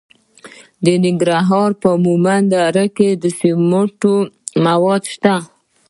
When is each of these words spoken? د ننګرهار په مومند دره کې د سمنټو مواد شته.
د 0.85 0.87
ننګرهار 1.05 1.71
په 1.81 1.89
مومند 2.05 2.47
دره 2.53 2.85
کې 2.97 3.09
د 3.23 3.23
سمنټو 3.39 4.15
مواد 4.65 5.03
شته. 5.13 5.35